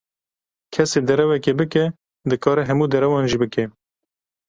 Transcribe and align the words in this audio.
Kesê 0.73 0.99
derewekê 1.07 1.53
bike, 1.59 1.85
dikare 2.29 2.63
hemû 2.69 2.85
derewan 2.93 3.25
jî 3.31 3.37
bike. 3.43 3.63